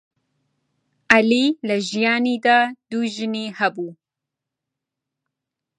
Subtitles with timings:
[1.11, 2.59] عەلی لە ژیانیدا
[2.89, 3.89] دوو ژنی هەبوو.